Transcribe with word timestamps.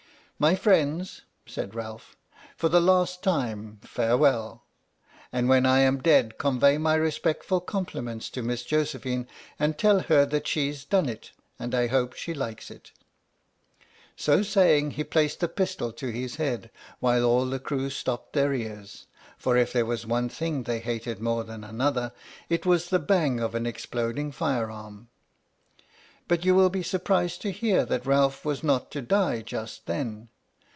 "My 0.51 0.55
friends," 0.55 1.21
said 1.45 1.75
Ralph," 1.75 2.15
for 2.57 2.67
the 2.67 2.81
last 2.81 3.21
time, 3.21 3.77
farewell! 3.83 4.63
And 5.31 5.47
when 5.47 5.67
I 5.67 5.81
am 5.81 6.01
dead 6.01 6.39
convey 6.39 6.79
my 6.79 6.95
respect 6.95 7.45
ful 7.45 7.61
compliments 7.61 8.27
to 8.31 8.41
Miss 8.41 8.63
Josephine 8.63 9.27
and 9.59 9.77
tell 9.77 9.99
her 9.99 10.25
that 10.25 10.47
she 10.47 10.71
's 10.71 10.83
done 10.83 11.07
it 11.07 11.31
and 11.59 11.75
I 11.75 11.85
hope 11.85 12.13
she 12.15 12.33
likes 12.33 12.71
it." 12.71 12.89
So 14.15 14.41
saying, 14.41 14.89
he 14.97 15.03
placed 15.03 15.41
the 15.41 15.47
pistol 15.47 15.91
to 15.91 16.07
his 16.09 16.37
head 16.37 16.71
while 16.99 17.23
all 17.23 17.45
the 17.45 17.59
crew 17.59 17.91
stopped 17.91 18.33
their 18.33 18.51
ears, 18.51 19.05
for 19.37 19.57
if 19.57 19.71
there 19.71 19.85
was 19.85 20.07
one 20.07 20.27
thing 20.27 20.63
they 20.63 20.79
hated 20.79 21.19
more 21.21 21.43
than 21.43 21.63
another, 21.63 22.13
it 22.49 22.65
was 22.65 22.89
the 22.89 22.97
bang 22.97 23.39
of 23.39 23.53
an 23.53 23.67
exploding 23.67 24.31
fire 24.31 24.71
arm. 24.71 25.07
But 26.27 26.45
you 26.45 26.55
will 26.55 26.69
be 26.69 26.83
surprised 26.83 27.41
to 27.41 27.51
hear 27.51 27.83
that 27.85 28.05
Ralph 28.05 28.45
was 28.45 28.63
not 28.63 28.89
to 28.91 29.01
die 29.01 29.41
just 29.41 29.85
then. 29.85 30.29